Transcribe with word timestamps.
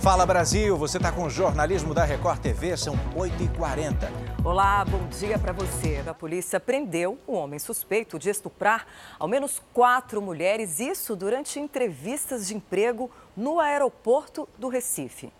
Fala 0.00 0.24
Brasil, 0.24 0.76
você 0.76 0.96
está 0.96 1.10
com 1.10 1.24
o 1.24 1.30
jornalismo 1.30 1.92
da 1.92 2.04
Record 2.04 2.38
TV, 2.38 2.76
são 2.76 2.96
8h40. 3.16 4.08
Olá, 4.44 4.84
bom 4.84 5.04
dia 5.08 5.36
para 5.38 5.52
você. 5.52 6.02
A 6.06 6.14
polícia 6.14 6.60
prendeu 6.60 7.18
um 7.26 7.34
homem 7.34 7.58
suspeito 7.58 8.16
de 8.16 8.30
estuprar 8.30 8.86
ao 9.18 9.26
menos 9.26 9.60
quatro 9.74 10.22
mulheres, 10.22 10.78
isso 10.78 11.16
durante 11.16 11.58
entrevistas 11.58 12.46
de 12.46 12.54
emprego 12.54 13.10
no 13.36 13.58
aeroporto 13.58 14.48
do 14.56 14.68
Recife. 14.68 15.32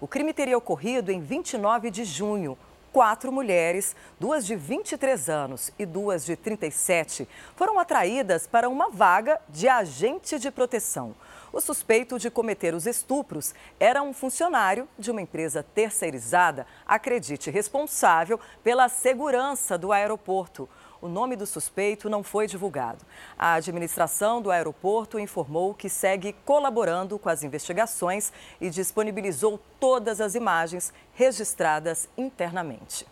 O 0.00 0.08
crime 0.08 0.32
teria 0.32 0.56
ocorrido 0.56 1.12
em 1.12 1.20
29 1.20 1.90
de 1.90 2.04
junho. 2.04 2.56
Quatro 2.90 3.30
mulheres, 3.30 3.94
duas 4.18 4.46
de 4.46 4.56
23 4.56 5.28
anos 5.28 5.70
e 5.78 5.84
duas 5.84 6.24
de 6.24 6.34
37, 6.34 7.28
foram 7.54 7.78
atraídas 7.78 8.46
para 8.46 8.70
uma 8.70 8.88
vaga 8.88 9.38
de 9.50 9.68
agente 9.68 10.38
de 10.38 10.50
proteção. 10.50 11.14
O 11.50 11.60
suspeito 11.60 12.18
de 12.18 12.30
cometer 12.30 12.74
os 12.74 12.86
estupros 12.86 13.54
era 13.80 14.02
um 14.02 14.12
funcionário 14.12 14.86
de 14.98 15.10
uma 15.10 15.22
empresa 15.22 15.62
terceirizada, 15.62 16.66
acredite, 16.86 17.50
responsável 17.50 18.38
pela 18.62 18.88
segurança 18.88 19.78
do 19.78 19.90
aeroporto. 19.90 20.68
O 21.00 21.08
nome 21.08 21.36
do 21.36 21.46
suspeito 21.46 22.10
não 22.10 22.22
foi 22.22 22.46
divulgado. 22.46 23.04
A 23.38 23.54
administração 23.54 24.42
do 24.42 24.50
aeroporto 24.50 25.18
informou 25.18 25.72
que 25.72 25.88
segue 25.88 26.34
colaborando 26.44 27.18
com 27.18 27.28
as 27.28 27.42
investigações 27.42 28.32
e 28.60 28.68
disponibilizou 28.68 29.58
todas 29.80 30.20
as 30.20 30.34
imagens 30.34 30.92
registradas 31.14 32.08
internamente. 32.16 33.06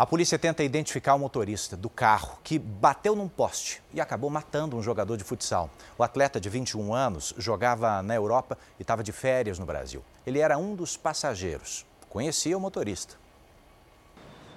A 0.00 0.06
polícia 0.06 0.38
tenta 0.38 0.64
identificar 0.64 1.14
o 1.14 1.18
motorista 1.18 1.76
do 1.76 1.90
carro 1.90 2.38
que 2.42 2.58
bateu 2.58 3.14
num 3.14 3.28
poste 3.28 3.82
e 3.92 4.00
acabou 4.00 4.30
matando 4.30 4.74
um 4.74 4.82
jogador 4.82 5.18
de 5.18 5.24
futsal. 5.24 5.68
O 5.98 6.02
atleta 6.02 6.40
de 6.40 6.48
21 6.48 6.94
anos 6.94 7.34
jogava 7.36 8.00
na 8.00 8.14
Europa 8.14 8.56
e 8.78 8.82
estava 8.82 9.04
de 9.04 9.12
férias 9.12 9.58
no 9.58 9.66
Brasil. 9.66 10.02
Ele 10.26 10.38
era 10.38 10.56
um 10.56 10.74
dos 10.74 10.96
passageiros. 10.96 11.84
Conhecia 12.08 12.56
o 12.56 12.60
motorista. 12.60 13.16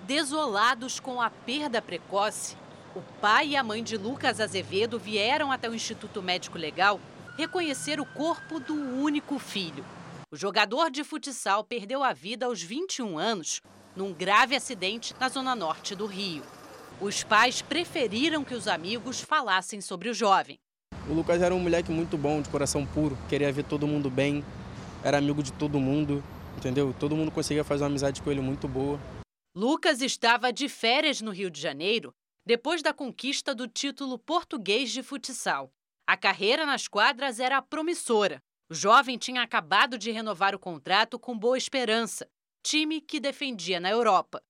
Desolados 0.04 0.98
com 0.98 1.22
a 1.22 1.30
perda 1.30 1.82
precoce, 1.82 2.56
o 2.96 3.02
pai 3.20 3.50
e 3.50 3.58
a 3.58 3.64
mãe 3.64 3.84
de 3.84 3.98
Lucas 3.98 4.40
Azevedo 4.40 4.98
vieram 4.98 5.52
até 5.52 5.70
o 5.70 5.76
Instituto 5.76 6.24
Médico 6.24 6.58
Legal 6.58 7.02
reconhecer 7.36 8.00
o 8.00 8.06
corpo 8.06 8.62
do 8.62 8.76
único 8.76 9.38
filho. 9.40 9.84
O 10.32 10.38
jogador 10.38 10.90
de 10.90 11.04
futsal 11.04 11.66
perdeu 11.66 12.02
a 12.02 12.14
vida 12.14 12.46
aos 12.46 12.62
21 12.62 13.18
anos 13.18 13.62
num 13.96 14.14
grave 14.14 14.56
acidente 14.56 15.14
na 15.20 15.30
zona 15.30 15.56
norte 15.56 15.96
do 15.96 16.06
Rio. 16.06 16.44
Os 17.00 17.24
pais 17.24 17.62
preferiram 17.62 18.44
que 18.44 18.56
os 18.56 18.68
amigos 18.68 19.22
falassem 19.22 19.82
sobre 19.82 20.10
o 20.10 20.14
jovem. 20.14 20.60
O 21.08 21.14
Lucas 21.14 21.42
era 21.42 21.54
um 21.54 21.60
moleque 21.60 21.92
muito 21.92 22.18
bom, 22.18 22.42
de 22.42 22.50
coração 22.50 22.86
puro, 22.86 23.18
queria 23.28 23.52
ver 23.52 23.64
todo 23.64 23.88
mundo 23.88 24.10
bem, 24.10 24.44
era 25.04 25.18
amigo 25.18 25.44
de 25.44 25.52
todo 25.52 25.80
mundo, 25.80 26.24
entendeu? 26.58 26.96
Todo 26.98 27.16
mundo 27.16 27.32
conseguia 27.32 27.64
fazer 27.64 27.84
uma 27.84 27.90
amizade 27.90 28.22
com 28.22 28.32
ele 28.32 28.42
muito 28.42 28.68
boa. 28.68 29.00
Lucas 29.56 30.02
estava 30.02 30.52
de 30.52 30.70
férias 30.70 31.22
no 31.22 31.32
Rio 31.32 31.50
de 31.50 31.60
Janeiro 31.60 32.14
depois 32.46 32.82
da 32.82 32.94
conquista 32.94 33.54
do 33.54 33.68
título 33.68 34.18
português 34.18 34.92
de 34.92 35.04
futsal. 35.04 35.72
A 36.08 36.18
carreira 36.18 36.66
nas 36.66 36.88
quadras 36.88 37.40
era 37.40 37.62
promissora. 37.62 38.42
O 38.70 38.74
jovem 38.74 39.18
tinha 39.18 39.42
acabado 39.42 39.98
de 39.98 40.12
renovar 40.12 40.56
o 40.56 40.60
contrato 40.60 41.20
com 41.20 41.38
Boa 41.38 41.58
Esperança 41.58 42.28
time 42.64 43.02
que 43.02 43.20
defendia 43.20 43.78
na 43.78 43.90
Europa. 43.90 44.42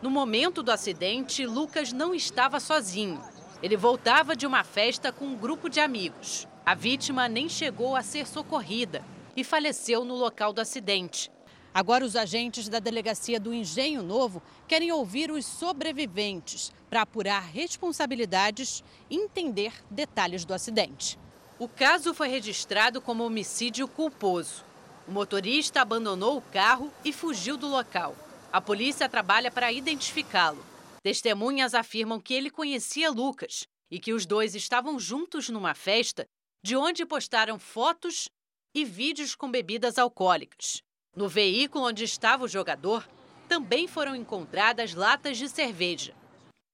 No 0.00 0.08
momento 0.08 0.62
do 0.62 0.72
acidente, 0.72 1.44
Lucas 1.44 1.92
não 1.92 2.14
estava 2.14 2.58
sozinho. 2.58 3.22
Ele 3.62 3.76
voltava 3.76 4.34
de 4.34 4.46
uma 4.46 4.64
festa 4.64 5.12
com 5.12 5.26
um 5.26 5.36
grupo 5.36 5.68
de 5.68 5.78
amigos. 5.78 6.48
A 6.64 6.74
vítima 6.74 7.28
nem 7.28 7.46
chegou 7.46 7.94
a 7.94 8.02
ser 8.02 8.26
socorrida 8.26 9.04
e 9.36 9.44
faleceu 9.44 10.02
no 10.02 10.14
local 10.14 10.50
do 10.50 10.62
acidente. 10.62 11.30
Agora, 11.74 12.06
os 12.06 12.16
agentes 12.16 12.70
da 12.70 12.78
delegacia 12.78 13.38
do 13.38 13.52
Engenho 13.52 14.02
Novo 14.02 14.42
querem 14.66 14.90
ouvir 14.90 15.30
os 15.30 15.44
sobreviventes 15.44 16.72
para 16.88 17.02
apurar 17.02 17.42
responsabilidades 17.42 18.82
e 19.10 19.16
entender 19.16 19.74
detalhes 19.90 20.46
do 20.46 20.54
acidente. 20.54 21.18
O 21.58 21.68
caso 21.68 22.14
foi 22.14 22.28
registrado 22.28 23.00
como 23.00 23.24
homicídio 23.24 23.86
culposo. 23.86 24.64
O 25.08 25.10
motorista 25.10 25.80
abandonou 25.80 26.36
o 26.36 26.42
carro 26.42 26.92
e 27.02 27.14
fugiu 27.14 27.56
do 27.56 27.66
local. 27.66 28.14
A 28.52 28.60
polícia 28.60 29.08
trabalha 29.08 29.50
para 29.50 29.72
identificá-lo. 29.72 30.62
Testemunhas 31.02 31.72
afirmam 31.74 32.20
que 32.20 32.34
ele 32.34 32.50
conhecia 32.50 33.10
Lucas 33.10 33.66
e 33.90 33.98
que 33.98 34.12
os 34.12 34.26
dois 34.26 34.54
estavam 34.54 35.00
juntos 35.00 35.48
numa 35.48 35.74
festa, 35.74 36.26
de 36.62 36.76
onde 36.76 37.06
postaram 37.06 37.58
fotos 37.58 38.28
e 38.74 38.84
vídeos 38.84 39.34
com 39.34 39.50
bebidas 39.50 39.96
alcoólicas. 39.96 40.82
No 41.16 41.26
veículo 41.26 41.86
onde 41.86 42.04
estava 42.04 42.44
o 42.44 42.48
jogador, 42.48 43.08
também 43.48 43.88
foram 43.88 44.14
encontradas 44.14 44.92
latas 44.92 45.38
de 45.38 45.48
cerveja. 45.48 46.14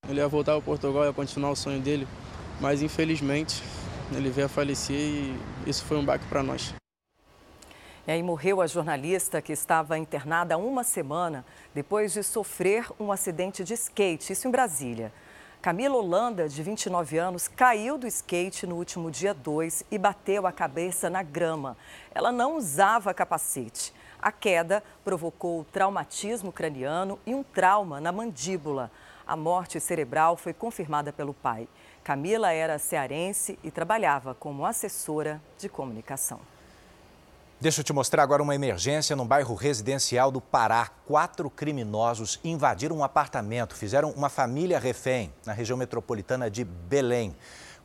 Ele 0.08 0.18
ia 0.18 0.26
voltar 0.26 0.54
ao 0.54 0.62
Portugal, 0.62 1.04
ia 1.04 1.12
continuar 1.12 1.52
o 1.52 1.56
sonho 1.56 1.80
dele, 1.80 2.08
mas 2.60 2.82
infelizmente 2.82 3.62
ele 4.12 4.28
veio 4.28 4.46
a 4.46 4.50
falecer 4.50 4.98
e 4.98 5.36
isso 5.70 5.84
foi 5.84 5.96
um 5.96 6.04
baque 6.04 6.26
para 6.26 6.42
nós. 6.42 6.74
E 8.06 8.12
aí 8.12 8.22
morreu 8.22 8.60
a 8.60 8.66
jornalista 8.66 9.40
que 9.40 9.52
estava 9.52 9.96
internada 9.96 10.56
há 10.56 10.58
uma 10.58 10.84
semana 10.84 11.42
depois 11.74 12.12
de 12.12 12.22
sofrer 12.22 12.86
um 13.00 13.10
acidente 13.10 13.64
de 13.64 13.72
skate, 13.72 14.30
isso 14.30 14.46
em 14.46 14.50
Brasília. 14.50 15.10
Camila 15.62 15.96
Holanda, 15.96 16.46
de 16.46 16.62
29 16.62 17.16
anos, 17.16 17.48
caiu 17.48 17.96
do 17.96 18.06
skate 18.06 18.66
no 18.66 18.76
último 18.76 19.10
dia 19.10 19.32
2 19.32 19.86
e 19.90 19.96
bateu 19.96 20.46
a 20.46 20.52
cabeça 20.52 21.08
na 21.08 21.22
grama. 21.22 21.78
Ela 22.14 22.30
não 22.30 22.58
usava 22.58 23.14
capacete. 23.14 23.94
A 24.20 24.30
queda 24.30 24.84
provocou 25.02 25.64
traumatismo 25.72 26.52
craniano 26.52 27.18
e 27.24 27.34
um 27.34 27.42
trauma 27.42 28.02
na 28.02 28.12
mandíbula. 28.12 28.90
A 29.26 29.34
morte 29.34 29.80
cerebral 29.80 30.36
foi 30.36 30.52
confirmada 30.52 31.10
pelo 31.10 31.32
pai. 31.32 31.66
Camila 32.02 32.52
era 32.52 32.78
cearense 32.78 33.58
e 33.64 33.70
trabalhava 33.70 34.34
como 34.34 34.66
assessora 34.66 35.40
de 35.56 35.70
comunicação. 35.70 36.53
Deixa 37.64 37.80
eu 37.80 37.84
te 37.84 37.94
mostrar 37.94 38.22
agora 38.22 38.42
uma 38.42 38.54
emergência 38.54 39.16
no 39.16 39.24
bairro 39.24 39.54
residencial 39.54 40.30
do 40.30 40.38
Pará. 40.38 40.90
Quatro 41.06 41.48
criminosos 41.48 42.38
invadiram 42.44 42.98
um 42.98 43.02
apartamento, 43.02 43.74
fizeram 43.74 44.10
uma 44.10 44.28
família 44.28 44.78
refém 44.78 45.32
na 45.46 45.54
região 45.54 45.78
metropolitana 45.78 46.50
de 46.50 46.62
Belém. 46.62 47.34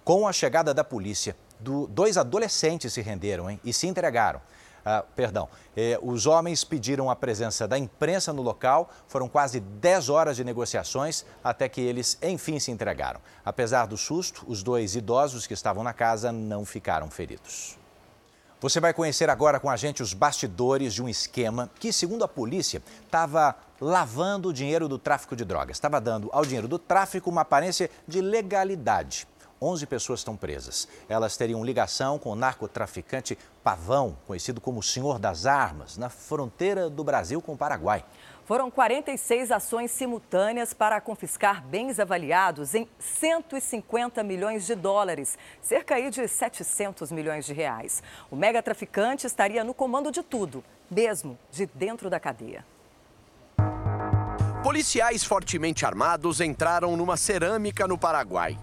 Com 0.03 0.28
a 0.28 0.34
chegada 0.34 0.73
da 0.73 0.84
polícia, 0.84 1.34
do, 1.57 1.88
dois 1.88 2.17
adolescentes 2.17 2.91
se 2.91 3.00
renderam 3.00 3.50
hein, 3.50 3.57
e 3.63 3.72
se 3.72 3.88
entregaram. 3.88 4.41
Ah, 4.84 5.06
perdão, 5.16 5.47
eh, 5.78 5.97
os 6.01 6.25
homens 6.25 6.66
pediram 6.66 7.09
a 7.09 7.16
presença 7.16 7.66
da 7.66 7.78
imprensa 7.78 8.34
no 8.34 8.41
local, 8.41 8.90
foram 9.07 9.29
quase 9.29 9.61
10 9.61 10.09
horas 10.09 10.35
de 10.35 10.44
negociações 10.44 11.23
até 11.41 11.69
que 11.69 11.79
eles, 11.79 12.17
enfim, 12.22 12.59
se 12.59 12.69
entregaram. 12.69 13.22
Apesar 13.46 13.85
do 13.85 13.96
susto, 13.96 14.44
os 14.46 14.61
dois 14.61 14.96
idosos 14.96 15.47
que 15.47 15.53
estavam 15.53 15.85
na 15.85 15.94
casa 15.94 16.34
não 16.34 16.66
ficaram 16.66 17.09
feridos. 17.09 17.78
Você 18.62 18.81
vai 18.81 18.94
conhecer 18.94 19.30
agora 19.30 19.58
com 19.58 19.70
a 19.70 19.78
gente 19.78 20.03
os 20.03 20.14
bastidores 20.14 20.94
de 20.94 21.02
um 21.02 21.08
esquema 21.08 21.70
que, 21.80 21.94
segundo 21.94 22.25
a 22.25 22.28
polícia, 22.28 22.84
estava 23.06 23.56
lavando 23.80 24.50
o 24.50 24.53
dinheiro 24.53 24.90
do 24.90 25.00
tráfico 25.00 25.34
de 25.34 25.46
drogas. 25.46 25.78
Estava 25.78 26.02
dando 26.02 26.30
ao 26.34 26.44
dinheiro 26.44 26.68
do 26.68 26.78
tráfico 26.78 27.30
uma 27.30 27.42
aparência 27.42 27.90
de 28.06 28.20
legalidade. 28.20 29.25
11 29.62 29.86
pessoas 29.86 30.20
estão 30.20 30.36
presas. 30.36 30.90
Elas 31.08 31.38
teriam 31.38 31.64
ligação 31.64 32.20
com 32.20 32.31
o 32.31 32.36
narcotraficante 32.36 33.38
Pavão, 33.64 34.18
conhecido 34.28 34.59
como 34.59 34.84
Senhor 34.84 35.20
das 35.20 35.46
Armas, 35.46 35.97
na 35.97 36.09
fronteira 36.09 36.90
do 36.90 37.03
Brasil 37.03 37.41
com 37.41 37.53
o 37.53 37.58
Paraguai. 37.58 38.03
Foram 38.50 38.72
46 38.72 39.52
ações 39.52 39.92
simultâneas 39.92 40.74
para 40.74 41.00
confiscar 41.00 41.64
bens 41.64 42.00
avaliados 42.00 42.74
em 42.74 42.90
150 42.98 44.24
milhões 44.24 44.66
de 44.66 44.74
dólares, 44.74 45.38
cerca 45.62 45.94
aí 45.94 46.10
de 46.10 46.28
700 46.28 47.12
milhões 47.12 47.46
de 47.46 47.54
reais. 47.54 48.02
O 48.32 48.36
mega 48.36 48.64
traficante 48.64 49.28
estaria 49.28 49.64
no 49.64 49.72
comando 49.72 50.12
de 50.12 50.24
tudo, 50.24 50.64
mesmo 50.90 51.38
de 51.52 51.68
dentro 51.68 52.09
da 52.09 52.20
cadeia. 52.20 52.66
Policiais 54.64 55.23
fortemente 55.23 55.85
armados 55.85 56.41
entraram 56.41 56.97
numa 56.97 57.18
cerâmica 57.18 57.88
no 57.88 58.00
Paraguai. 58.00 58.58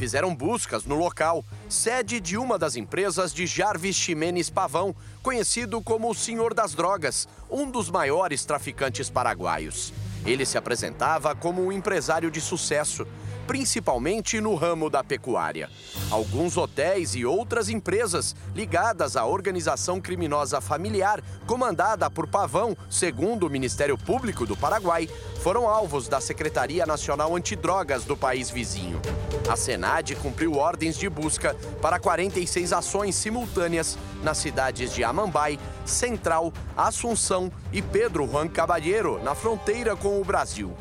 Fizeram 0.00 0.34
buscas 0.34 0.86
no 0.86 0.94
local 0.94 1.44
sede 1.68 2.20
de 2.20 2.38
uma 2.38 2.58
das 2.58 2.74
empresas 2.74 3.34
de 3.34 3.46
Jarvis 3.46 3.94
Ximenes 3.94 4.48
Pavão, 4.48 4.96
conhecido 5.22 5.82
como 5.82 6.08
o 6.08 6.14
Senhor 6.14 6.54
das 6.54 6.74
Drogas, 6.74 7.28
um 7.50 7.70
dos 7.70 7.90
maiores 7.90 8.46
traficantes 8.46 9.10
paraguaios. 9.10 9.92
Ele 10.24 10.46
se 10.46 10.56
apresentava 10.56 11.34
como 11.34 11.62
um 11.62 11.70
empresário 11.70 12.30
de 12.30 12.40
sucesso, 12.40 13.06
principalmente 13.46 14.40
no 14.40 14.54
ramo 14.54 14.88
da 14.88 15.02
pecuária. 15.02 15.68
Alguns 16.10 16.56
hotéis 16.56 17.14
e 17.14 17.24
outras 17.24 17.68
empresas 17.68 18.34
ligadas 18.54 19.16
à 19.16 19.24
organização 19.24 20.00
criminosa 20.00 20.60
familiar 20.60 21.22
comandada 21.46 22.10
por 22.10 22.26
Pavão, 22.26 22.76
segundo 22.88 23.46
o 23.46 23.50
Ministério 23.50 23.96
Público 23.98 24.46
do 24.46 24.56
Paraguai, 24.56 25.08
foram 25.42 25.68
alvos 25.68 26.08
da 26.08 26.20
Secretaria 26.20 26.84
Nacional 26.86 27.34
Antidrogas 27.34 28.04
do 28.04 28.16
país 28.16 28.50
vizinho. 28.50 29.00
A 29.48 29.56
Senad 29.56 30.14
cumpriu 30.16 30.54
ordens 30.54 30.96
de 30.96 31.08
busca 31.08 31.56
para 31.80 31.98
46 31.98 32.72
ações 32.72 33.14
simultâneas 33.14 33.98
nas 34.22 34.38
cidades 34.38 34.92
de 34.92 35.02
Amambai, 35.02 35.58
Central, 35.84 36.52
Assunção 36.76 37.50
e 37.72 37.82
Pedro 37.82 38.28
Juan 38.28 38.48
Caballero, 38.48 39.22
na 39.22 39.34
fronteira 39.34 39.96
com 39.96 40.20
o 40.20 40.24
Brasil. 40.24 40.76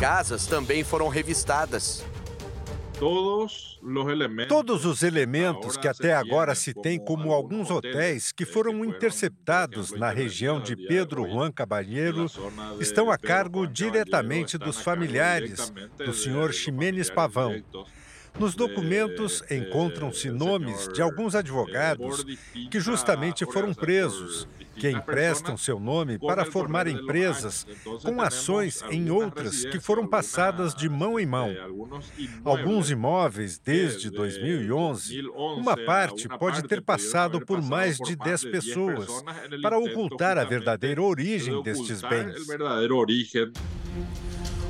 Casas 0.00 0.46
também 0.46 0.84
foram 0.84 1.08
revistadas. 1.08 2.04
Todos 4.48 4.84
os 4.84 5.02
elementos 5.02 5.76
que 5.76 5.88
até 5.88 6.14
agora 6.14 6.54
se 6.54 6.74
tem 6.74 6.98
como 6.98 7.32
alguns 7.32 7.70
hotéis 7.70 8.30
que 8.30 8.44
foram 8.44 8.84
interceptados 8.84 9.92
na 9.92 10.10
região 10.10 10.60
de 10.60 10.76
Pedro 10.76 11.26
Juan 11.26 11.50
Caballero 11.50 12.26
estão 12.78 13.10
a 13.10 13.16
cargo 13.16 13.66
diretamente 13.66 14.58
dos 14.58 14.80
familiares 14.80 15.72
do 15.98 16.12
senhor 16.12 16.52
Ximenes 16.52 17.10
Pavão. 17.10 17.62
Nos 18.38 18.54
documentos 18.54 19.42
encontram-se 19.50 20.30
nomes 20.30 20.88
de 20.92 21.00
alguns 21.00 21.34
advogados 21.34 22.22
que 22.70 22.80
justamente 22.80 23.46
foram 23.46 23.72
presos, 23.72 24.46
que 24.76 24.90
emprestam 24.90 25.56
seu 25.56 25.80
nome 25.80 26.18
para 26.18 26.44
formar 26.44 26.86
empresas 26.86 27.66
com 28.02 28.20
ações 28.20 28.82
em 28.90 29.10
outras 29.10 29.64
que 29.64 29.80
foram 29.80 30.06
passadas 30.06 30.74
de 30.74 30.88
mão 30.88 31.18
em 31.18 31.26
mão. 31.26 31.54
Alguns 32.44 32.90
imóveis 32.90 33.58
desde 33.58 34.10
2011, 34.10 35.22
uma 35.56 35.76
parte 35.76 36.28
pode 36.28 36.62
ter 36.62 36.82
passado 36.82 37.44
por 37.44 37.62
mais 37.62 37.96
de 37.96 38.14
10 38.14 38.44
pessoas 38.44 39.24
para 39.62 39.78
ocultar 39.78 40.38
a 40.38 40.44
verdadeira 40.44 41.02
origem 41.02 41.62
destes 41.62 42.00
bens. 42.02 42.36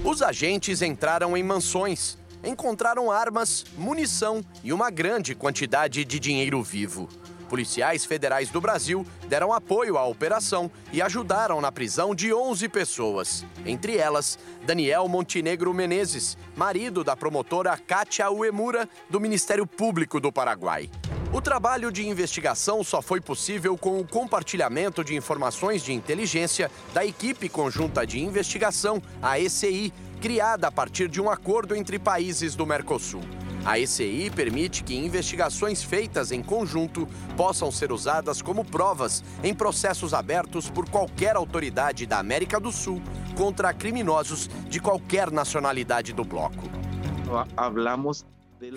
Os 0.04 0.22
agentes 0.22 0.82
entraram 0.82 1.36
em 1.36 1.42
mansões 1.42 2.16
encontraram 2.44 3.10
armas, 3.10 3.64
munição 3.76 4.44
e 4.62 4.72
uma 4.72 4.90
grande 4.90 5.34
quantidade 5.34 6.04
de 6.04 6.18
dinheiro 6.18 6.62
vivo. 6.62 7.08
Policiais 7.48 8.04
federais 8.04 8.50
do 8.50 8.60
Brasil 8.60 9.06
deram 9.28 9.52
apoio 9.52 9.96
à 9.96 10.04
operação 10.04 10.70
e 10.92 11.00
ajudaram 11.00 11.60
na 11.60 11.70
prisão 11.70 12.14
de 12.14 12.32
11 12.32 12.68
pessoas. 12.68 13.44
Entre 13.64 13.96
elas, 13.96 14.38
Daniel 14.64 15.08
Montenegro 15.08 15.72
Menezes, 15.72 16.36
marido 16.56 17.04
da 17.04 17.16
promotora 17.16 17.76
Kátia 17.76 18.30
Uemura, 18.30 18.88
do 19.08 19.20
Ministério 19.20 19.66
Público 19.66 20.20
do 20.20 20.32
Paraguai. 20.32 20.90
O 21.32 21.40
trabalho 21.40 21.90
de 21.90 22.06
investigação 22.06 22.82
só 22.82 23.02
foi 23.02 23.20
possível 23.20 23.76
com 23.76 24.00
o 24.00 24.06
compartilhamento 24.06 25.04
de 25.04 25.14
informações 25.14 25.82
de 25.82 25.92
inteligência 25.92 26.70
da 26.94 27.04
equipe 27.04 27.48
conjunta 27.48 28.06
de 28.06 28.20
investigação, 28.20 29.02
a 29.20 29.38
ECI, 29.38 29.92
criada 30.20 30.68
a 30.68 30.72
partir 30.72 31.08
de 31.08 31.20
um 31.20 31.28
acordo 31.28 31.74
entre 31.74 31.98
países 31.98 32.54
do 32.54 32.64
Mercosul. 32.64 33.22
A 33.66 33.80
ECI 33.80 34.30
permite 34.30 34.84
que 34.84 34.94
investigações 34.94 35.82
feitas 35.82 36.30
em 36.30 36.40
conjunto 36.40 37.08
possam 37.36 37.68
ser 37.68 37.90
usadas 37.90 38.40
como 38.40 38.64
provas 38.64 39.24
em 39.42 39.52
processos 39.52 40.14
abertos 40.14 40.70
por 40.70 40.88
qualquer 40.88 41.34
autoridade 41.34 42.06
da 42.06 42.20
América 42.20 42.60
do 42.60 42.70
Sul 42.70 43.02
contra 43.34 43.74
criminosos 43.74 44.48
de 44.68 44.78
qualquer 44.78 45.32
nacionalidade 45.32 46.12
do 46.12 46.24
bloco. 46.24 46.70
Hablamos 47.56 48.24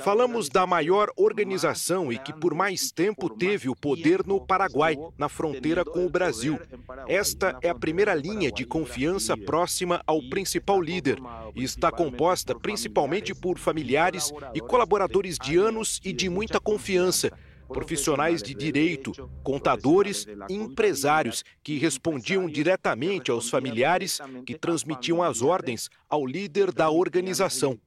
Falamos 0.04 0.50
da 0.50 0.66
maior 0.68 1.10
organização 1.16 2.12
e 2.12 2.18
que 2.18 2.34
por 2.34 2.54
mais 2.54 2.92
tempo 2.92 3.30
teve 3.30 3.70
o 3.70 3.76
poder 3.76 4.26
no 4.26 4.46
Paraguai, 4.46 4.98
na 5.18 5.30
fronteira 5.30 5.86
com 5.86 6.06
o 6.06 6.10
Brasil. 6.10 6.60
Esta 7.08 7.58
é 7.62 7.70
a 7.70 7.76
primeira 7.76 8.14
linha 8.14 8.52
de 8.52 8.66
confiança 8.66 9.38
próxima 9.38 10.02
ao 10.06 10.22
principal 10.30 10.81
líder 10.81 11.18
e 11.56 11.64
está 11.64 11.92
composta 11.92 12.58
principalmente 12.58 13.34
por 13.34 13.58
familiares 13.58 14.31
e 14.54 14.60
colaboradores 14.60 15.38
de 15.38 15.58
anos 15.58 16.00
e 16.04 16.12
de 16.12 16.30
muita 16.30 16.60
confiança 16.60 17.31
profissionais 17.70 18.42
de 18.42 18.54
direito, 18.54 19.12
contadores 19.44 20.26
e 20.50 20.54
empresários 20.54 21.44
que 21.64 21.78
respondiam 21.78 22.50
diretamente 22.50 23.31
aos 23.31 23.50
familiares 23.50 24.20
que 24.46 24.58
transmitiam 24.58 25.22
as 25.22 25.42
ordens 25.42 25.90
ao 26.10 26.26
líder 26.26 26.72
da 26.72 26.90
organização. 26.90 27.80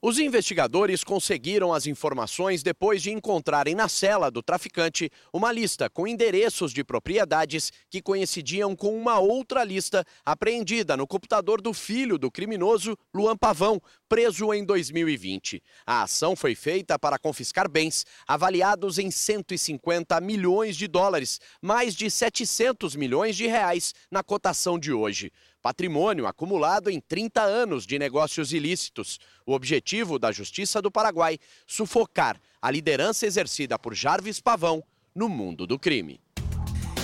Os 0.00 0.16
investigadores 0.20 1.02
conseguiram 1.02 1.74
as 1.74 1.84
informações 1.84 2.62
depois 2.62 3.02
de 3.02 3.10
encontrarem 3.10 3.74
na 3.74 3.88
cela 3.88 4.30
do 4.30 4.40
traficante 4.40 5.10
uma 5.32 5.50
lista 5.50 5.90
com 5.90 6.06
endereços 6.06 6.72
de 6.72 6.84
propriedades 6.84 7.72
que 7.90 8.00
coincidiam 8.00 8.76
com 8.76 8.96
uma 8.96 9.18
outra 9.18 9.64
lista 9.64 10.04
apreendida 10.24 10.96
no 10.96 11.04
computador 11.04 11.60
do 11.60 11.74
filho 11.74 12.16
do 12.16 12.30
criminoso, 12.30 12.96
Luan 13.12 13.36
Pavão, 13.36 13.82
preso 14.08 14.54
em 14.54 14.64
2020. 14.64 15.60
A 15.84 16.04
ação 16.04 16.36
foi 16.36 16.54
feita 16.54 16.96
para 16.96 17.18
confiscar 17.18 17.68
bens 17.68 18.06
avaliados 18.24 19.00
em 19.00 19.10
150 19.10 20.20
milhões 20.20 20.76
de 20.76 20.86
dólares, 20.86 21.40
mais 21.60 21.96
de 21.96 22.08
700 22.08 22.94
milhões 22.94 23.36
de 23.36 23.48
reais 23.48 23.92
na 24.12 24.22
cotação 24.22 24.78
de 24.78 24.92
hoje 24.92 25.32
patrimônio 25.68 26.26
acumulado 26.26 26.88
em 26.88 26.98
30 26.98 27.42
anos 27.42 27.84
de 27.84 27.98
negócios 27.98 28.54
ilícitos. 28.54 29.20
O 29.44 29.52
objetivo 29.52 30.18
da 30.18 30.32
Justiça 30.32 30.80
do 30.80 30.90
Paraguai 30.90 31.38
sufocar 31.66 32.40
a 32.62 32.70
liderança 32.70 33.26
exercida 33.26 33.78
por 33.78 33.94
Jarvis 33.94 34.40
Pavão 34.40 34.82
no 35.14 35.28
mundo 35.28 35.66
do 35.66 35.78
crime. 35.78 36.22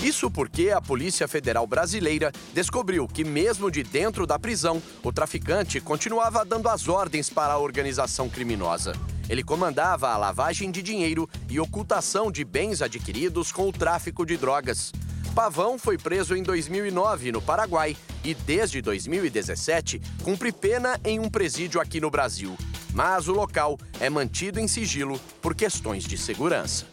Isso 0.01 0.31
porque 0.31 0.71
a 0.71 0.81
Polícia 0.81 1.27
Federal 1.27 1.67
Brasileira 1.67 2.31
descobriu 2.55 3.07
que, 3.07 3.23
mesmo 3.23 3.69
de 3.69 3.83
dentro 3.83 4.25
da 4.25 4.39
prisão, 4.39 4.81
o 5.03 5.13
traficante 5.13 5.79
continuava 5.79 6.43
dando 6.43 6.67
as 6.67 6.87
ordens 6.87 7.29
para 7.29 7.53
a 7.53 7.59
organização 7.59 8.27
criminosa. 8.27 8.93
Ele 9.29 9.43
comandava 9.43 10.09
a 10.09 10.17
lavagem 10.17 10.71
de 10.71 10.81
dinheiro 10.81 11.29
e 11.47 11.59
ocultação 11.59 12.31
de 12.31 12.43
bens 12.43 12.81
adquiridos 12.81 13.51
com 13.51 13.69
o 13.69 13.71
tráfico 13.71 14.25
de 14.25 14.35
drogas. 14.37 14.91
Pavão 15.35 15.77
foi 15.77 15.97
preso 15.97 16.33
em 16.33 16.41
2009 16.41 17.29
no 17.33 17.41
Paraguai 17.41 17.97
e 18.23 18.33
desde 18.33 18.81
2017 18.81 20.01
cumpre 20.23 20.49
pena 20.49 20.97
em 21.03 21.19
um 21.19 21.29
presídio 21.29 21.81
aqui 21.81 21.99
no 21.99 22.09
Brasil. 22.09 22.55
Mas 22.93 23.27
o 23.27 23.33
local 23.33 23.77
é 23.99 24.09
mantido 24.09 24.61
em 24.61 24.67
sigilo 24.69 25.19
por 25.41 25.53
questões 25.53 26.05
de 26.05 26.17
segurança. 26.17 26.87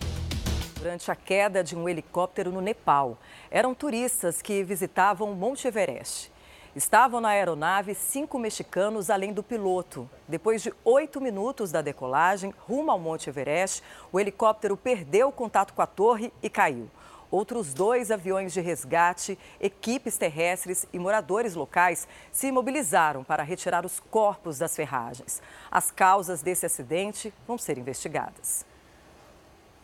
Durante 0.75 1.09
a 1.09 1.15
queda 1.15 1.63
de 1.63 1.77
um 1.77 1.89
helicóptero 1.89 2.51
no 2.51 2.61
Nepal, 2.61 3.17
eram 3.49 3.73
turistas 3.77 4.43
que 4.43 4.65
visitavam 4.65 5.33
Monte 5.37 5.69
Everest. 5.69 6.33
Estavam 6.75 7.21
na 7.21 7.29
aeronave 7.29 7.95
cinco 7.95 8.41
mexicanos 8.41 9.09
além 9.09 9.33
do 9.33 9.45
piloto. 9.45 10.11
Depois 10.27 10.61
de 10.61 10.75
oito 10.85 11.21
minutos 11.21 11.71
da 11.71 11.81
decolagem 11.81 12.53
rumo 12.67 12.91
ao 12.91 12.99
Monte 12.99 13.31
Everest, 13.31 13.85
o 14.11 14.19
helicóptero 14.19 14.77
perdeu 14.77 15.29
o 15.29 15.33
contato 15.33 15.73
com 15.73 15.83
a 15.83 15.87
torre 15.87 16.33
e 16.43 16.51
caiu. 16.51 16.91
Outros 17.33 17.73
dois 17.73 18.11
aviões 18.11 18.53
de 18.53 18.61
resgate, 18.61 19.39
equipes 19.59 20.19
terrestres 20.19 20.85
e 20.93 20.99
moradores 20.99 21.55
locais 21.55 22.07
se 22.31 22.53
mobilizaram 22.53 23.25
para 23.25 23.43
retirar 23.43 23.87
os 23.87 23.99
corpos 23.99 24.59
das 24.59 24.77
ferragens. 24.77 25.41
As 25.71 25.91
causas 25.91 26.43
desse 26.43 26.67
acidente 26.67 27.33
vão 27.49 27.57
ser 27.57 27.79
investigadas. 27.79 28.67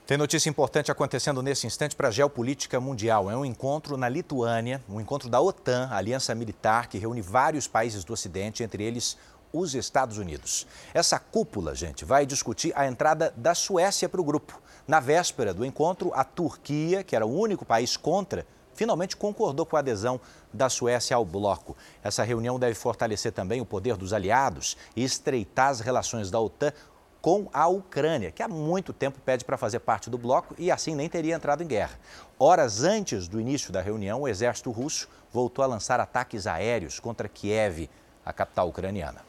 Tem 0.07 0.19
notícia 0.19 0.51
importante 0.51 0.91
acontecendo 0.91 1.43
nesse 1.43 1.67
instante 1.67 1.97
para 1.97 2.09
a 2.09 2.11
geopolítica 2.11 2.79
mundial. 2.79 3.31
É 3.31 3.37
um 3.37 3.47
encontro 3.47 3.97
na 3.97 4.11
Lituânia, 4.11 4.83
um 4.87 5.01
encontro 5.01 5.31
da 5.31 5.41
OTAN, 5.41 5.89
aliança 5.91 6.35
militar 6.35 6.87
que 6.87 6.99
reúne 6.99 7.23
vários 7.23 7.67
países 7.67 8.05
do 8.05 8.13
Ocidente, 8.13 8.63
entre 8.63 8.85
eles 8.85 9.17
os 9.53 9.75
Estados 9.75 10.19
Unidos. 10.19 10.67
Essa 10.93 11.19
cúpula, 11.19 11.75
gente, 11.75 12.05
vai 12.05 12.27
discutir 12.27 12.73
a 12.77 12.87
entrada 12.87 13.33
da 13.37 13.55
Suécia 13.55 14.09
para 14.09 14.21
o 14.21 14.25
grupo. 14.25 14.61
Na 14.87 15.01
véspera 15.01 15.53
do 15.53 15.65
encontro, 15.65 16.11
a 16.15 16.25
Turquia, 16.25 17.05
que 17.05 17.15
era 17.15 17.27
o 17.27 17.39
único 17.39 17.65
país 17.65 17.97
contra, 17.97 18.47
finalmente 18.75 19.17
concordou 19.17 19.67
com 19.67 19.77
a 19.77 19.81
adesão 19.81 20.21
da 20.53 20.69
Suécia 20.69 21.17
ao 21.17 21.25
bloco. 21.25 21.77
Essa 22.03 22.23
reunião 22.23 22.59
deve 22.59 22.75
fortalecer 22.75 23.33
também 23.33 23.61
o 23.61 23.67
poder 23.67 23.97
dos 23.97 24.13
aliados 24.13 24.77
e 24.95 25.03
estreitar 25.03 25.69
as 25.69 25.81
relações 25.81 26.31
da 26.31 26.41
OTAN 26.41 26.73
com 27.21 27.49
a 27.53 27.67
Ucrânia, 27.67 28.31
que 28.31 28.43
há 28.43 28.49
muito 28.49 28.93
tempo 28.93 29.19
pede 29.21 29.45
para 29.45 29.59
fazer 29.59 29.81
parte 29.81 30.09
do 30.09 30.17
bloco 30.17 30.55
e 30.57 30.71
assim 30.71 30.95
nem 30.95 31.09
teria 31.09 31.35
entrado 31.35 31.63
em 31.63 31.67
guerra. 31.67 31.99
Horas 32.39 32.85
antes 32.85 33.27
do 33.27 33.41
início 33.41 33.73
da 33.73 33.83
reunião, 33.83 34.23
o 34.23 34.29
exército 34.29 34.71
russo 34.71 35.09
voltou 35.33 35.65
a 35.65 35.69
lançar 35.69 35.99
ataques 36.01 36.47
aéreos 36.47 37.01
contra 37.01 37.29
Kiev, 37.29 37.91
a 38.25 38.33
capital 38.33 38.69
ucraniana. 38.69 39.28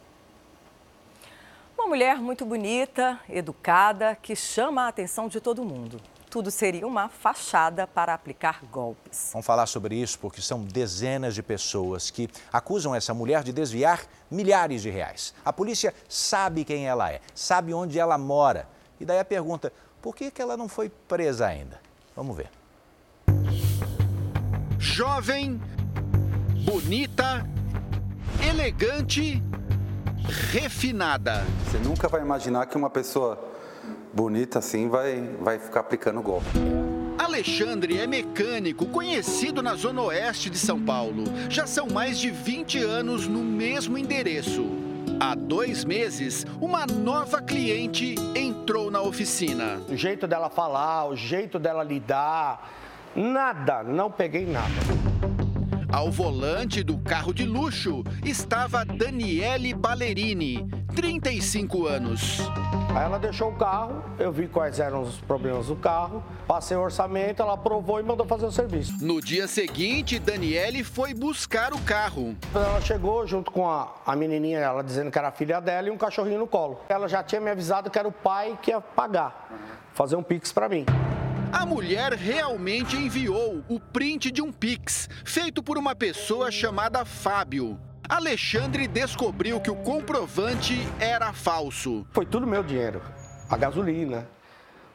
Uma 1.90 1.96
mulher 1.96 2.18
muito 2.18 2.46
bonita, 2.46 3.20
educada, 3.28 4.16
que 4.16 4.36
chama 4.36 4.84
a 4.84 4.90
atenção 4.90 5.28
de 5.28 5.42
todo 5.42 5.66
mundo. 5.66 6.00
tudo 6.30 6.52
seria 6.52 6.86
uma 6.86 7.10
fachada 7.10 7.88
para 7.88 8.14
aplicar 8.14 8.64
golpes. 8.72 9.32
Vamos 9.34 9.48
falar 9.48 9.66
sobre 9.66 9.96
isso 9.96 10.20
porque 10.20 10.40
são 10.40 10.64
dezenas 10.64 11.34
de 11.34 11.42
pessoas 11.42 12.12
que 12.12 12.30
acusam 12.54 12.94
essa 12.94 13.12
mulher 13.12 13.42
de 13.42 13.52
desviar 13.52 14.06
milhares 14.30 14.84
de 14.84 14.92
reais. 14.92 15.34
A 15.44 15.52
polícia 15.52 15.92
sabe 16.08 16.64
quem 16.64 16.86
ela 16.86 17.12
é, 17.12 17.22
sabe 17.34 17.74
onde 17.74 17.98
ela 17.98 18.20
mora. 18.20 18.70
E 19.00 19.06
daí 19.06 19.18
a 19.18 19.26
pergunta: 19.26 19.74
por 20.00 20.16
que, 20.16 20.30
que 20.30 20.44
ela 20.44 20.56
não 20.56 20.70
foi 20.70 20.90
presa 20.90 21.48
ainda? 21.48 21.82
Vamos 22.16 22.38
ver. 22.38 22.52
Jovem, 24.78 25.60
bonita, 26.64 27.44
elegante, 28.48 29.42
refinada. 30.30 31.44
Você 31.66 31.78
nunca 31.78 32.08
vai 32.08 32.22
imaginar 32.22 32.66
que 32.66 32.78
uma 32.78 32.90
pessoa 32.90 33.38
bonita 34.14 34.60
assim 34.60 34.90
vai, 34.90 35.22
vai 35.42 35.60
ficar 35.60 35.82
aplicando 35.82 36.22
golpe. 36.22 36.48
Alexandre 37.18 38.00
é 38.00 38.08
mecânico, 38.08 38.86
conhecido 38.88 39.62
na 39.62 39.76
zona 39.76 40.02
oeste 40.02 40.50
de 40.50 40.58
São 40.58 40.82
Paulo. 40.82 41.26
Já 41.50 41.68
são 41.68 41.88
mais 41.88 42.18
de 42.18 42.32
20 42.32 42.80
anos 42.80 43.28
no 43.28 43.44
mesmo 43.44 43.98
endereço. 43.98 44.66
Há 45.20 45.36
dois 45.36 45.84
meses, 45.84 46.46
uma 46.62 46.86
nova 46.86 47.42
cliente 47.42 48.16
entrou 48.34 48.90
na 48.90 49.02
oficina. 49.02 49.82
O 49.90 49.96
jeito 49.96 50.26
dela 50.28 50.50
falar, 50.50 51.08
o 51.08 51.16
jeito 51.16 51.60
dela 51.60 51.84
lidar, 51.84 52.72
nada, 53.16 53.84
não 53.84 54.10
peguei 54.10 54.46
nada. 54.46 55.09
Ao 55.92 56.12
volante 56.12 56.84
do 56.84 57.00
carro 57.00 57.34
de 57.34 57.46
luxo 57.46 58.04
estava 58.24 58.86
Daniele 58.86 59.74
Ballerini, 59.74 60.70
35 60.96 61.88
anos. 61.88 62.40
Aí 62.96 63.04
ela 63.04 63.18
deixou 63.18 63.50
o 63.50 63.56
carro, 63.56 64.04
eu 64.20 64.32
vi 64.32 64.48
quais 64.48 64.80
eram 64.80 65.02
os 65.02 65.18
problemas 65.18 65.66
do 65.66 65.76
carro, 65.76 66.24
passei 66.48 66.78
o 66.78 66.82
orçamento, 66.82 67.42
ela 67.42 67.54
aprovou 67.54 68.00
e 68.00 68.04
mandou 68.04 68.24
fazer 68.26 68.46
o 68.46 68.52
serviço. 68.52 69.04
No 69.04 69.20
dia 69.20 69.48
seguinte, 69.48 70.20
Daniele 70.20 70.84
foi 70.84 71.16
buscar 71.16 71.74
o 71.74 71.82
carro. 71.82 72.36
Ela 72.54 72.82
chegou 72.82 73.26
junto 73.26 73.50
com 73.50 73.68
a, 73.68 73.92
a 74.06 74.16
menininha, 74.16 74.60
ela 74.60 74.84
dizendo 74.84 75.10
que 75.10 75.18
era 75.18 75.32
filha 75.32 75.60
dela 75.60 75.88
e 75.88 75.92
um 75.92 75.98
cachorrinho 75.98 76.38
no 76.40 76.48
colo. 76.48 76.82
Ela 76.88 77.08
já 77.08 77.24
tinha 77.24 77.42
me 77.42 77.50
avisado 77.50 77.90
que 77.90 77.98
era 77.98 78.08
o 78.08 78.12
pai 78.12 78.58
que 78.62 78.70
ia 78.70 78.80
pagar, 78.80 79.50
fazer 79.94 80.16
um 80.16 80.24
pix 80.24 80.52
para 80.52 80.70
mim. 80.70 80.86
A 81.52 81.66
mulher 81.66 82.14
realmente 82.14 82.96
enviou 82.96 83.64
o 83.68 83.80
print 83.80 84.30
de 84.30 84.40
um 84.40 84.52
pix 84.52 85.10
feito 85.26 85.64
por 85.64 85.80
uma 85.80 85.96
pessoa 85.96 86.52
chamada 86.52 87.04
Fábio. 87.04 87.80
Alexandre 88.08 88.88
descobriu 88.88 89.60
que 89.60 89.72
o 89.72 89.76
comprovante 89.76 90.76
era 91.00 91.34
falso. 91.34 92.06
Foi 92.12 92.26
tudo 92.26 92.46
meu 92.46 92.62
dinheiro. 92.62 93.02
A 93.50 93.58
gasolina, 93.58 94.28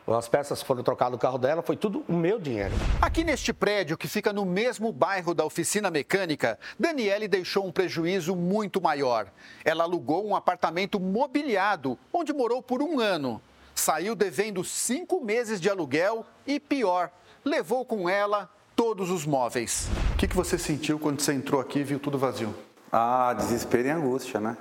as 0.06 0.28
peças 0.28 0.62
foram 0.62 0.84
trocadas 0.84 1.12
no 1.12 1.18
carro 1.18 1.38
dela, 1.38 1.61
foi 1.61 1.76
tudo 1.76 2.04
o 2.08 2.12
meu 2.12 2.38
dinheiro. 2.38 2.75
Aqui 3.02 3.25
neste 3.25 3.52
prédio, 3.52 3.99
que 3.99 4.06
fica 4.06 4.32
no 4.32 4.44
mesmo 4.44 4.92
bairro 4.92 5.34
da 5.34 5.44
oficina 5.44 5.90
mecânica, 5.90 6.56
Daniele 6.78 7.26
deixou 7.26 7.66
um 7.66 7.73
prejuízo 7.73 8.37
muito 8.37 8.80
maior. 8.80 9.26
Ela 9.64 9.84
alugou 9.84 10.25
um 10.25 10.37
apartamento 10.37 11.00
mobiliado, 11.00 11.99
onde 12.12 12.32
morou 12.32 12.62
por 12.62 12.80
um 12.80 13.00
ano. 13.00 13.42
Saiu 13.75 14.14
devendo 14.14 14.62
cinco 14.64 15.21
meses 15.23 15.61
de 15.61 15.69
aluguel 15.69 16.25
e, 16.47 16.61
pior, 16.61 17.11
levou 17.45 17.85
com 17.85 18.09
ela 18.09 18.49
todos 18.76 19.11
os 19.11 19.26
móveis. 19.26 19.88
O 20.12 20.16
que, 20.16 20.28
que 20.28 20.37
você 20.37 20.59
sentiu 20.59 20.99
quando 20.99 21.21
você 21.21 21.33
entrou 21.33 21.61
aqui 21.61 21.81
e 21.81 21.85
viu 21.85 21.99
tudo 21.99 22.19
vazio? 22.19 22.54
Ah, 22.90 23.35
desespero 23.37 23.88
e 23.88 23.90
angústia, 23.90 24.40
né? 24.40 24.57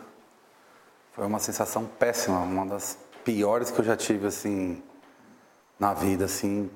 Foi 1.13 1.25
uma 1.25 1.39
sensação 1.39 1.85
péssima, 1.85 2.39
uma 2.39 2.65
das 2.65 2.97
piores 3.23 3.69
que 3.69 3.79
eu 3.79 3.85
já 3.85 3.95
tive, 3.95 4.27
assim, 4.27 4.81
na 5.79 5.93
vida, 5.93 6.25
assim, 6.25 6.69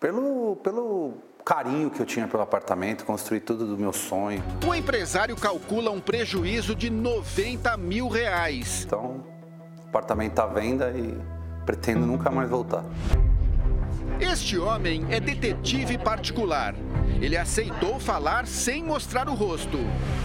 pelo, 0.00 0.56
pelo 0.56 1.14
carinho 1.44 1.88
que 1.90 2.00
eu 2.00 2.06
tinha 2.06 2.26
pelo 2.26 2.42
apartamento, 2.42 3.04
construir 3.04 3.40
tudo 3.40 3.66
do 3.66 3.78
meu 3.78 3.92
sonho. 3.92 4.42
O 4.66 4.74
empresário 4.74 5.36
calcula 5.36 5.92
um 5.92 6.00
prejuízo 6.00 6.74
de 6.74 6.90
90 6.90 7.76
mil 7.76 8.08
reais. 8.08 8.82
Então, 8.84 9.24
o 9.84 9.88
apartamento 9.88 10.32
está 10.32 10.42
à 10.42 10.48
venda 10.48 10.90
e 10.90 11.16
pretendo 11.66 12.06
nunca 12.06 12.30
mais 12.30 12.48
voltar. 12.48 12.84
Este 14.20 14.56
homem 14.56 15.04
é 15.10 15.20
detetive 15.20 15.98
particular. 15.98 16.74
Ele 17.20 17.36
aceitou 17.36 17.98
falar 17.98 18.46
sem 18.46 18.82
mostrar 18.82 19.28
o 19.28 19.34
rosto. 19.34 19.78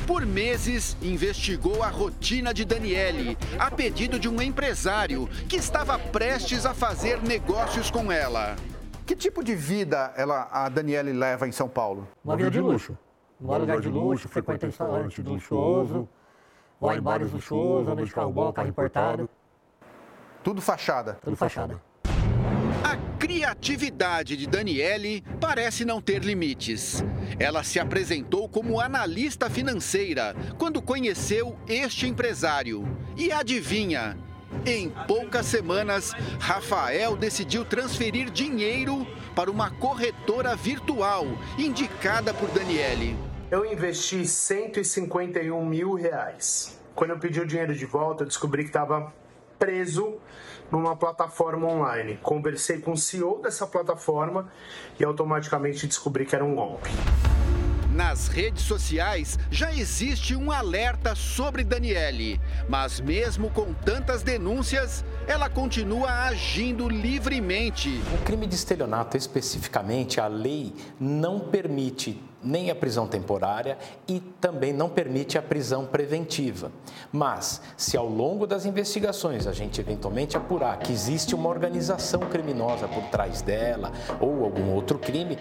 Por 0.08 0.26
meses, 0.26 0.96
investigou 1.02 1.84
a 1.84 1.90
rotina 1.90 2.54
de 2.54 2.64
Daniele, 2.64 3.38
a 3.60 3.70
pedido 3.70 4.20
de 4.20 4.30
um 4.30 4.42
empresário 4.42 5.28
que 5.50 5.58
estava 5.58 5.98
prestes 5.98 6.66
a 6.66 6.74
fazer 6.74 7.22
negócios 7.22 7.92
com 7.92 8.12
ela. 8.12 8.56
Que 9.06 9.16
tipo 9.16 9.44
de 9.44 9.56
vida 9.56 10.14
ela, 10.16 10.48
a 10.52 10.70
Daniele 10.70 11.12
leva 11.12 11.48
em 11.48 11.52
São 11.52 11.68
Paulo? 11.68 12.08
Uma 12.24 12.38
vida 12.38 12.52
de 12.52 12.62
luxo. 12.62 12.98
Mora 13.40 13.60
em 13.60 13.62
lugar 13.62 13.82
de 13.82 13.90
luxo, 13.90 14.30
frequenta 14.30 14.68
restaurante 14.68 15.22
luxuoso, 15.22 16.08
vai 16.80 16.98
em 16.98 17.02
bares 17.02 17.32
luxuosos, 17.32 17.92
anda 17.92 18.06
de 18.06 18.12
carro 18.12 18.32
bom, 18.32 18.54
carro 18.54 18.70
importado. 18.70 19.30
Tudo 20.44 20.62
fachada? 20.62 21.20
Tudo 21.24 21.36
fachada. 21.36 21.80
A 22.84 22.98
criatividade 23.20 24.36
de 24.36 24.48
Daniele 24.48 25.24
parece 25.40 25.86
não 25.86 26.02
ter 26.02 26.24
limites. 26.24 27.04
Ela 27.40 27.64
se 27.64 27.80
apresentou 27.80 28.50
como 28.50 28.80
analista 28.80 29.50
financeira 29.50 30.36
quando 30.58 30.82
conheceu 30.82 31.56
este 31.68 32.08
empresário. 32.08 32.84
E 33.16 33.32
adivinha? 33.32 34.18
Em 34.66 34.90
poucas 35.08 35.46
semanas, 35.46 36.12
Rafael 36.40 37.16
decidiu 37.16 37.64
transferir 37.64 38.30
dinheiro 38.30 39.08
para 39.36 39.50
uma 39.50 39.70
corretora 39.70 40.56
virtual 40.56 41.26
indicada 41.58 42.34
por 42.34 42.50
Daniele. 42.50 43.16
Eu 43.50 43.66
investi 43.66 44.26
151 44.26 45.66
mil 45.66 45.94
reais. 45.94 46.80
Quando 46.94 47.12
eu 47.12 47.20
pedi 47.20 47.40
o 47.40 47.46
dinheiro 47.46 47.74
de 47.74 47.86
volta, 47.86 48.24
eu 48.24 48.28
descobri 48.28 48.64
que 48.64 48.70
estava 48.70 49.14
preso 49.62 50.18
numa 50.72 50.96
plataforma 50.96 51.68
online. 51.68 52.18
Conversei 52.24 52.80
com 52.80 52.94
o 52.94 52.98
CEO 52.98 53.40
dessa 53.44 53.68
plataforma 53.68 54.52
e 55.00 55.04
automaticamente 55.04 55.86
descobri 55.86 56.26
que 56.26 56.36
era 56.36 56.44
um 56.44 56.56
golpe. 56.56 56.90
Nas 57.94 58.28
redes 58.28 58.64
sociais 58.64 59.38
já 59.52 59.72
existe 59.72 60.36
um 60.36 60.52
alerta 60.52 61.14
sobre 61.14 61.64
Daniele, 61.64 62.42
mas 62.68 63.00
mesmo 63.00 63.52
com 63.52 63.72
tantas 63.72 64.24
denúncias, 64.24 65.06
ela 65.28 65.50
continua 65.50 66.10
agindo 66.24 66.90
livremente. 66.90 68.02
O 68.14 68.24
crime 68.24 68.48
de 68.48 68.56
estelionato, 68.56 69.18
especificamente, 69.18 70.20
a 70.20 70.28
lei 70.28 70.74
não 71.00 71.40
permite 71.40 72.22
nem 72.44 72.72
a 72.72 72.76
prisão 72.76 73.08
temporária 73.08 73.78
e 74.08 74.20
também 74.20 74.74
não 74.74 74.90
permite 74.90 75.38
a 75.38 75.42
prisão 75.42 75.86
preventiva. 75.86 76.72
Mas, 77.12 77.62
se 77.78 77.96
ao 77.96 78.08
longo 78.08 78.48
das 78.48 78.66
investigações 78.66 79.46
a 79.46 79.54
gente 79.54 79.80
eventualmente 79.80 80.36
apurar 80.36 80.80
que 80.80 80.92
existe 80.92 81.36
uma 81.36 81.50
organização 81.50 82.22
criminosa 82.22 82.88
por 82.88 83.04
trás 83.06 83.42
dela 83.42 83.92
ou 84.20 84.44
algum 84.44 84.74
outro 84.74 84.98
crime 84.98 85.38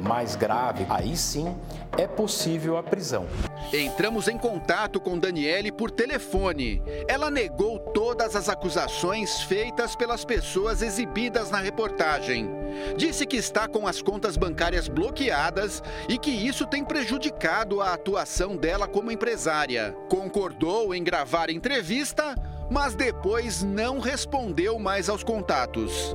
mais 0.00 0.36
grave, 0.36 0.86
aí 0.88 1.16
sim 1.16 1.54
é 1.98 2.06
possível 2.06 2.76
a 2.76 2.82
prisão. 2.82 3.26
Entramos 3.72 4.28
em 4.28 4.38
contato 4.38 5.00
com 5.00 5.18
Daniele 5.18 5.70
por 5.70 5.90
telefone. 5.90 6.82
Ela 7.06 7.30
negou 7.30 7.78
todas 7.78 8.34
as 8.34 8.48
acusações 8.48 9.42
feitas 9.42 9.94
pelas 9.94 10.24
pessoas 10.24 10.82
exibidas 10.82 11.50
na 11.50 11.58
reportagem. 11.58 12.50
Disse 12.96 13.26
que 13.26 13.36
está 13.36 13.68
com 13.68 13.86
as 13.86 14.00
contas 14.00 14.36
bancárias 14.36 14.88
bloqueadas 14.88 15.82
e 16.08 16.16
que 16.16 16.30
isso 16.30 16.66
tem 16.66 16.84
prejudicado 16.84 17.80
a 17.80 17.92
atuação 17.92 18.56
dela 18.56 18.88
como 18.88 19.10
empresária. 19.10 19.94
Concordou 20.08 20.94
em 20.94 21.02
gravar 21.02 21.50
entrevista, 21.50 22.34
mas 22.70 22.94
depois 22.94 23.62
não 23.62 23.98
respondeu 23.98 24.78
mais 24.78 25.08
aos 25.08 25.24
contatos. 25.24 26.14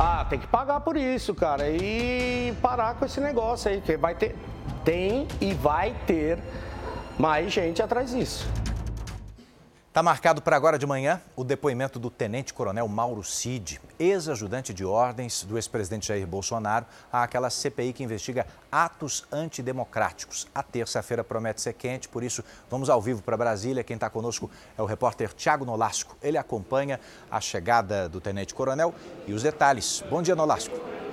Ah, 0.00 0.24
tem 0.30 0.38
que 0.38 0.46
pagar 0.46 0.78
por 0.78 0.96
isso, 0.96 1.34
cara, 1.34 1.68
e 1.68 2.54
parar 2.62 2.94
com 2.94 3.04
esse 3.04 3.20
negócio 3.20 3.68
aí, 3.68 3.80
que 3.80 3.96
vai 3.96 4.14
ter, 4.14 4.36
tem 4.84 5.26
e 5.40 5.52
vai 5.52 5.92
ter 6.06 6.38
mais 7.18 7.52
gente 7.52 7.82
atrás 7.82 8.12
disso. 8.12 8.46
Está 9.88 10.02
marcado 10.02 10.42
para 10.42 10.54
agora 10.54 10.78
de 10.78 10.86
manhã 10.86 11.20
o 11.34 11.42
depoimento 11.42 11.98
do 11.98 12.10
tenente-coronel 12.10 12.86
Mauro 12.86 13.24
Cid, 13.24 13.80
ex-ajudante 13.98 14.74
de 14.74 14.84
ordens 14.84 15.42
do 15.42 15.56
ex-presidente 15.56 16.08
Jair 16.08 16.26
Bolsonaro, 16.26 16.84
àquela 17.10 17.48
CPI 17.48 17.94
que 17.94 18.04
investiga 18.04 18.46
atos 18.70 19.24
antidemocráticos. 19.32 20.46
A 20.54 20.62
terça-feira 20.62 21.24
promete 21.24 21.62
ser 21.62 21.72
quente, 21.72 22.06
por 22.06 22.22
isso 22.22 22.44
vamos 22.70 22.90
ao 22.90 23.00
vivo 23.00 23.22
para 23.22 23.36
Brasília. 23.36 23.82
Quem 23.82 23.94
está 23.94 24.10
conosco 24.10 24.50
é 24.76 24.82
o 24.82 24.86
repórter 24.86 25.32
Tiago 25.32 25.64
Nolasco. 25.64 26.16
Ele 26.22 26.36
acompanha 26.36 27.00
a 27.30 27.40
chegada 27.40 28.10
do 28.10 28.20
tenente-coronel 28.20 28.94
e 29.26 29.32
os 29.32 29.42
detalhes. 29.42 30.04
Bom 30.10 30.20
dia, 30.20 30.36
Nolasco. 30.36 31.07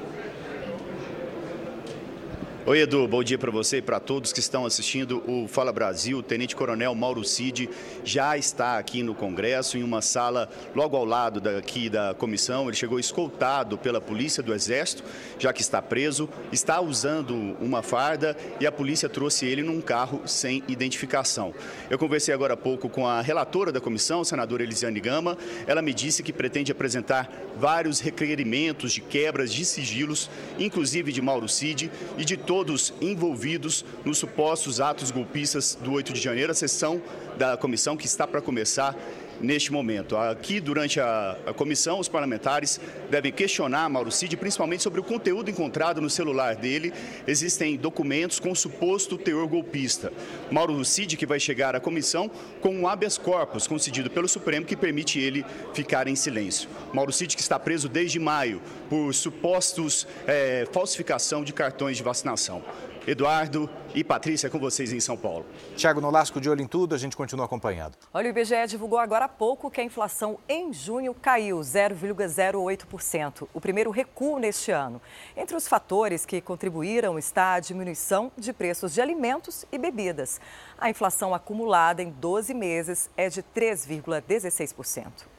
Oi, 2.68 2.80
Edu, 2.82 3.08
bom 3.08 3.24
dia 3.24 3.38
para 3.38 3.52
você 3.52 3.78
e 3.78 3.82
para 3.82 4.00
todos 4.00 4.34
que 4.34 4.40
estão 4.40 4.66
assistindo 4.66 5.22
o 5.30 5.48
Fala 5.48 5.72
Brasil. 5.72 6.18
O 6.18 6.24
Tenente 6.24 6.56
Coronel 6.56 6.96
Mauro 6.96 7.24
Cid 7.24 7.70
já 8.04 8.36
está 8.40 8.80
aqui 8.80 9.04
no 9.04 9.14
Congresso, 9.14 9.78
em 9.78 9.84
uma 9.84 10.02
sala 10.02 10.50
logo 10.74 10.98
ao 10.98 11.06
lado 11.06 11.40
daqui 11.40 11.92
da 11.92 12.16
comissão. 12.16 12.68
Ele 12.68 12.76
chegou 12.76 13.00
escoltado 13.00 13.78
pela 13.78 14.02
Polícia 14.02 14.42
do 14.42 14.52
Exército, 14.52 15.04
já 15.38 15.54
que 15.54 15.62
está 15.62 15.80
preso, 15.80 16.28
está 16.52 16.82
usando 16.82 17.56
uma 17.62 17.84
farda 17.84 18.36
e 18.60 18.66
a 18.66 18.72
polícia 18.72 19.08
trouxe 19.08 19.46
ele 19.46 19.62
num 19.62 19.80
carro 19.80 20.24
sem 20.26 20.64
identificação. 20.68 21.54
Eu 21.88 22.00
conversei 22.00 22.34
agora 22.34 22.56
há 22.56 22.58
pouco 22.58 22.90
com 22.90 23.06
a 23.06 23.22
relatora 23.22 23.72
da 23.72 23.80
comissão, 23.80 24.24
senadora 24.24 24.64
Elisiane 24.64 25.00
Gama. 25.00 25.38
Ela 25.68 25.84
me 25.84 25.94
disse 25.94 26.24
que 26.24 26.34
pretende 26.34 26.72
apresentar 26.72 27.32
vários 27.56 28.00
requerimentos 28.00 28.92
de 28.92 29.02
quebras 29.02 29.54
de 29.54 29.64
sigilos, 29.66 30.32
inclusive 30.58 31.12
de 31.12 31.22
Mauro 31.22 31.48
Cid 31.48 31.92
e 32.18 32.26
de 32.26 32.36
todos 32.36 32.55
todos 32.56 32.94
envolvidos 33.02 33.84
nos 34.06 34.18
supostos 34.18 34.80
atos 34.80 35.12
golpistas 35.12 35.78
do 35.82 35.92
8 35.92 36.14
de 36.14 36.22
janeiro. 36.22 36.54
A 36.54 36.56
sessão 36.56 37.02
da 37.38 37.58
comissão 37.58 37.98
que 37.98 38.06
está 38.06 38.26
para 38.26 38.42
começar 38.42 38.96
neste 39.40 39.72
momento. 39.72 40.18
Aqui, 40.18 40.60
durante 40.60 41.00
a, 41.00 41.38
a, 41.46 41.54
comissão, 41.54 42.00
os 42.00 42.08
parlamentares 42.08 42.80
devem 43.10 43.32
questionar 43.32 43.90
Mauro 43.90 44.12
Cid, 44.12 44.36
principalmente 44.38 44.84
sobre 44.84 45.00
o 45.00 45.04
conteúdo 45.04 45.50
encontrado 45.50 46.02
no 46.02 46.10
celular 46.10 46.56
dele. 46.56 46.94
Existem 47.28 47.76
documentos 47.76 48.40
com 48.40 48.54
suposto 48.54 49.18
teor 49.18 49.48
golpista. 49.48 50.12
Mauro 50.52 50.84
Cid, 50.84 51.18
que 51.18 51.26
vai 51.26 51.40
chegar 51.40 51.76
à 51.76 51.80
comissão 51.80 52.30
com 52.62 52.76
um 52.76 52.88
habeas 52.88 53.18
corpus 53.18 53.68
concedido 53.68 54.10
pelo 54.10 54.28
Supremo, 54.28 54.66
que 54.66 54.76
permite 54.76 55.20
ele 55.20 55.46
ficar 55.74 56.08
em 56.08 56.16
silêncio. 56.16 56.70
Mauro 56.94 57.12
Cid, 57.12 57.36
que 57.36 57.42
está 57.42 57.60
preso 57.60 57.88
desde 57.90 58.20
maio 58.20 58.62
por 58.90 59.14
supostos 59.14 60.08
é, 60.28 60.68
falsificação 60.72 61.44
de 61.44 61.54
cartões 61.54 61.98
de 61.98 62.04
vacinação. 62.04 62.64
Eduardo 63.08 63.70
e 63.94 64.04
Patrícia, 64.04 64.50
com 64.50 64.58
vocês 64.58 64.92
em 64.92 65.00
São 65.00 65.16
Paulo. 65.16 65.46
Tiago 65.76 66.02
Nolasco, 66.02 66.42
de 66.42 66.50
olho 66.50 66.62
em 66.62 66.68
tudo, 66.68 66.96
a 66.96 66.98
gente 66.98 67.16
continua 67.16 67.46
acompanhando. 67.46 67.96
Olha, 68.14 68.28
o 68.28 68.30
IBGE 68.30 68.68
divulgou 68.68 68.98
agora 68.98 69.26
há 69.26 69.30
pouco 69.30 69.70
que 69.70 69.80
a 69.80 69.84
inflação 69.84 70.40
em 70.50 70.74
junho 70.74 71.14
caiu 71.14 71.60
0,08%, 71.60 73.48
o 73.54 73.62
primeiro 73.62 73.92
recuo 73.92 74.40
neste 74.40 74.72
ano. 74.72 75.00
Entre 75.38 75.56
os 75.56 75.68
fatores 75.68 76.26
que 76.26 76.42
contribuíram 76.42 77.20
está 77.20 77.54
a 77.54 77.60
diminuição 77.60 78.32
de 78.36 78.52
preços 78.52 78.94
de 78.94 79.02
alimentos 79.02 79.66
e 79.72 79.78
bebidas. 79.78 80.42
A 80.78 80.90
inflação 80.90 81.34
acumulada 81.34 82.02
em 82.02 82.10
12 82.10 82.54
meses 82.54 83.10
é 83.16 83.30
de 83.30 83.44
3,16%. 83.44 85.35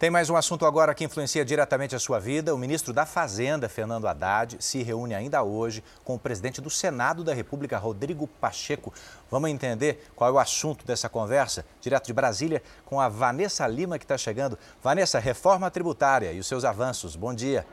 Tem 0.00 0.08
mais 0.08 0.30
um 0.30 0.36
assunto 0.36 0.64
agora 0.64 0.94
que 0.94 1.04
influencia 1.04 1.44
diretamente 1.44 1.94
a 1.94 1.98
sua 1.98 2.18
vida. 2.18 2.54
O 2.54 2.58
ministro 2.58 2.90
da 2.90 3.04
Fazenda, 3.04 3.68
Fernando 3.68 4.08
Haddad, 4.08 4.56
se 4.58 4.82
reúne 4.82 5.14
ainda 5.14 5.42
hoje 5.42 5.84
com 6.02 6.14
o 6.14 6.18
presidente 6.18 6.58
do 6.58 6.70
Senado 6.70 7.22
da 7.22 7.34
República, 7.34 7.76
Rodrigo 7.76 8.26
Pacheco. 8.26 8.94
Vamos 9.30 9.50
entender 9.50 10.10
qual 10.16 10.30
é 10.30 10.32
o 10.32 10.38
assunto 10.38 10.86
dessa 10.86 11.06
conversa, 11.10 11.66
direto 11.82 12.06
de 12.06 12.14
Brasília, 12.14 12.62
com 12.86 12.98
a 12.98 13.10
Vanessa 13.10 13.66
Lima, 13.66 13.98
que 13.98 14.06
está 14.06 14.16
chegando. 14.16 14.58
Vanessa, 14.82 15.18
reforma 15.18 15.70
tributária 15.70 16.32
e 16.32 16.40
os 16.40 16.46
seus 16.46 16.64
avanços. 16.64 17.14
Bom 17.14 17.34
dia. 17.34 17.66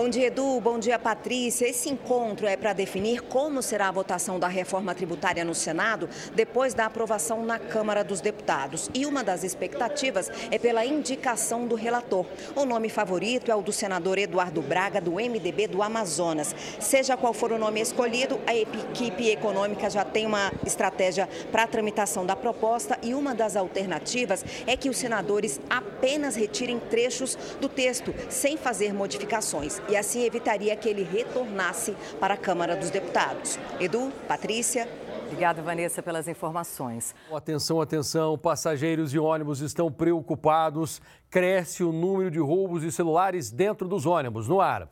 Bom 0.00 0.08
dia, 0.08 0.28
Edu. 0.28 0.60
Bom 0.60 0.78
dia, 0.78 0.96
Patrícia. 0.96 1.66
Esse 1.66 1.90
encontro 1.90 2.46
é 2.46 2.56
para 2.56 2.72
definir 2.72 3.20
como 3.20 3.60
será 3.60 3.88
a 3.88 3.90
votação 3.90 4.38
da 4.38 4.46
reforma 4.46 4.94
tributária 4.94 5.44
no 5.44 5.56
Senado 5.56 6.08
depois 6.36 6.72
da 6.72 6.86
aprovação 6.86 7.44
na 7.44 7.58
Câmara 7.58 8.04
dos 8.04 8.20
Deputados. 8.20 8.88
E 8.94 9.04
uma 9.04 9.24
das 9.24 9.42
expectativas 9.42 10.30
é 10.52 10.56
pela 10.56 10.84
indicação 10.84 11.66
do 11.66 11.74
relator. 11.74 12.24
O 12.54 12.64
nome 12.64 12.88
favorito 12.88 13.50
é 13.50 13.56
o 13.56 13.60
do 13.60 13.72
senador 13.72 14.18
Eduardo 14.18 14.62
Braga, 14.62 15.00
do 15.00 15.14
MDB 15.14 15.66
do 15.66 15.82
Amazonas. 15.82 16.54
Seja 16.78 17.16
qual 17.16 17.34
for 17.34 17.50
o 17.50 17.58
nome 17.58 17.80
escolhido, 17.80 18.40
a 18.46 18.54
equipe 18.54 19.28
econômica 19.28 19.90
já 19.90 20.04
tem 20.04 20.26
uma 20.26 20.52
estratégia 20.64 21.28
para 21.50 21.64
a 21.64 21.66
tramitação 21.66 22.24
da 22.24 22.36
proposta 22.36 22.96
e 23.02 23.14
uma 23.14 23.34
das 23.34 23.56
alternativas 23.56 24.44
é 24.64 24.76
que 24.76 24.88
os 24.88 24.96
senadores 24.96 25.60
apenas 25.68 26.36
retirem 26.36 26.78
trechos 26.78 27.36
do 27.60 27.68
texto, 27.68 28.14
sem 28.28 28.56
fazer 28.56 28.94
modificações 28.94 29.80
e 29.88 29.96
assim 29.96 30.24
evitaria 30.24 30.76
que 30.76 30.88
ele 30.88 31.02
retornasse 31.02 31.96
para 32.20 32.34
a 32.34 32.36
Câmara 32.36 32.76
dos 32.76 32.90
Deputados. 32.90 33.58
Edu, 33.80 34.12
Patrícia. 34.26 34.88
Obrigada, 35.26 35.60
Vanessa, 35.60 36.02
pelas 36.02 36.26
informações. 36.26 37.14
Atenção, 37.30 37.80
atenção, 37.80 38.38
passageiros 38.38 39.10
de 39.10 39.18
ônibus 39.18 39.60
estão 39.60 39.92
preocupados. 39.92 41.02
Cresce 41.28 41.84
o 41.84 41.92
número 41.92 42.30
de 42.30 42.38
roubos 42.38 42.80
de 42.80 42.90
celulares 42.90 43.50
dentro 43.50 43.86
dos 43.86 44.06
ônibus. 44.06 44.48
No 44.48 44.60
ar. 44.60 44.88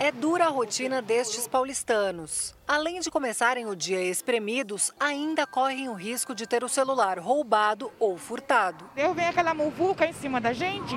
É 0.00 0.10
dura 0.10 0.46
a 0.46 0.48
rotina 0.48 1.00
destes 1.00 1.46
paulistanos. 1.46 2.56
Além 2.66 2.98
de 2.98 3.10
começarem 3.10 3.66
o 3.66 3.76
dia 3.76 4.02
espremidos, 4.02 4.90
ainda 4.98 5.46
correm 5.46 5.88
o 5.88 5.94
risco 5.94 6.34
de 6.34 6.44
ter 6.44 6.64
o 6.64 6.68
celular 6.68 7.20
roubado 7.20 7.92
ou 8.00 8.16
furtado. 8.16 8.84
Eu 8.96 9.14
venho 9.14 9.28
aquela 9.28 9.54
muvuca 9.54 10.04
em 10.04 10.12
cima 10.12 10.40
da 10.40 10.52
gente, 10.52 10.96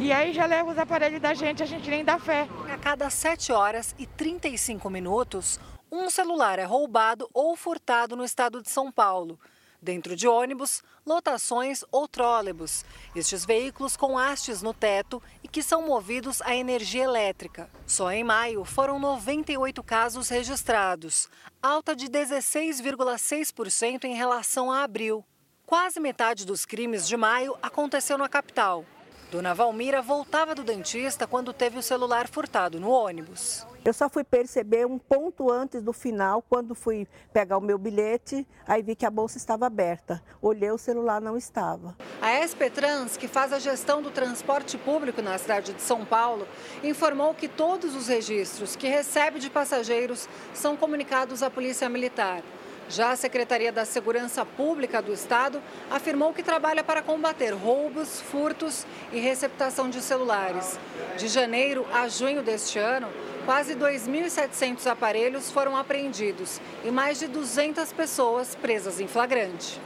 e 0.00 0.12
aí 0.12 0.32
já 0.32 0.46
leva 0.46 0.70
os 0.70 0.78
aparelhos 0.78 1.20
da 1.20 1.34
gente, 1.34 1.62
a 1.62 1.66
gente 1.66 1.90
nem 1.90 2.02
dá 2.02 2.18
fé. 2.18 2.48
A 2.72 2.78
cada 2.78 3.10
7 3.10 3.52
horas 3.52 3.94
e 3.98 4.06
35 4.06 4.88
minutos, 4.88 5.60
um 5.92 6.08
celular 6.08 6.58
é 6.58 6.64
roubado 6.64 7.28
ou 7.34 7.54
furtado 7.54 8.16
no 8.16 8.24
estado 8.24 8.62
de 8.62 8.70
São 8.70 8.90
Paulo. 8.90 9.38
Dentro 9.82 10.16
de 10.16 10.26
ônibus, 10.26 10.82
lotações 11.06 11.84
ou 11.92 12.08
trólebus. 12.08 12.84
Estes 13.14 13.44
veículos 13.44 13.94
com 13.96 14.18
hastes 14.18 14.62
no 14.62 14.72
teto 14.72 15.22
e 15.42 15.48
que 15.48 15.62
são 15.62 15.82
movidos 15.82 16.40
a 16.42 16.54
energia 16.54 17.04
elétrica. 17.04 17.68
Só 17.86 18.10
em 18.10 18.24
maio 18.24 18.64
foram 18.64 18.98
98 18.98 19.82
casos 19.82 20.30
registrados, 20.30 21.28
alta 21.62 21.94
de 21.94 22.08
16,6% 22.08 24.04
em 24.04 24.14
relação 24.14 24.72
a 24.72 24.82
abril. 24.82 25.24
Quase 25.66 26.00
metade 26.00 26.46
dos 26.46 26.64
crimes 26.64 27.06
de 27.06 27.16
maio 27.16 27.54
aconteceu 27.62 28.16
na 28.16 28.28
capital. 28.28 28.84
Dona 29.30 29.54
Valmira 29.54 30.02
voltava 30.02 30.56
do 30.56 30.64
dentista 30.64 31.24
quando 31.24 31.52
teve 31.52 31.78
o 31.78 31.82
celular 31.82 32.26
furtado 32.26 32.80
no 32.80 32.90
ônibus. 32.90 33.64
Eu 33.84 33.92
só 33.92 34.10
fui 34.10 34.24
perceber 34.24 34.84
um 34.84 34.98
ponto 34.98 35.48
antes 35.48 35.80
do 35.80 35.92
final, 35.92 36.42
quando 36.42 36.74
fui 36.74 37.06
pegar 37.32 37.56
o 37.56 37.60
meu 37.60 37.78
bilhete, 37.78 38.44
aí 38.66 38.82
vi 38.82 38.96
que 38.96 39.06
a 39.06 39.10
bolsa 39.10 39.38
estava 39.38 39.66
aberta. 39.66 40.20
Olhei, 40.42 40.72
o 40.72 40.76
celular 40.76 41.20
não 41.20 41.36
estava. 41.36 41.96
A 42.20 42.42
SP 42.42 42.68
Trans, 42.74 43.16
que 43.16 43.28
faz 43.28 43.52
a 43.52 43.60
gestão 43.60 44.02
do 44.02 44.10
transporte 44.10 44.76
público 44.76 45.22
na 45.22 45.38
cidade 45.38 45.74
de 45.74 45.80
São 45.80 46.04
Paulo, 46.04 46.46
informou 46.82 47.32
que 47.32 47.46
todos 47.46 47.94
os 47.94 48.08
registros 48.08 48.74
que 48.74 48.88
recebe 48.88 49.38
de 49.38 49.48
passageiros 49.48 50.28
são 50.52 50.76
comunicados 50.76 51.40
à 51.40 51.48
Polícia 51.48 51.88
Militar. 51.88 52.42
Já 52.90 53.12
a 53.12 53.16
Secretaria 53.16 53.70
da 53.70 53.84
Segurança 53.84 54.44
Pública 54.44 55.00
do 55.00 55.12
Estado 55.12 55.62
afirmou 55.88 56.32
que 56.32 56.42
trabalha 56.42 56.82
para 56.82 57.00
combater 57.00 57.50
roubos, 57.50 58.20
furtos 58.20 58.84
e 59.12 59.20
receptação 59.20 59.88
de 59.88 60.02
celulares. 60.02 60.76
De 61.16 61.28
janeiro 61.28 61.86
a 61.92 62.08
junho 62.08 62.42
deste 62.42 62.80
ano, 62.80 63.06
quase 63.44 63.76
2.700 63.76 64.86
aparelhos 64.88 65.52
foram 65.52 65.76
apreendidos 65.76 66.60
e 66.84 66.90
mais 66.90 67.20
de 67.20 67.28
200 67.28 67.92
pessoas 67.92 68.56
presas 68.56 68.98
em 68.98 69.06
flagrante. 69.06 69.80